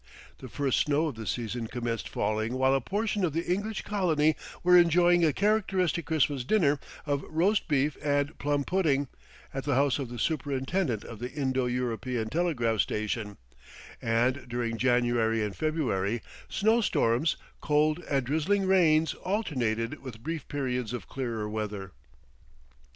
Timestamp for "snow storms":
16.49-17.37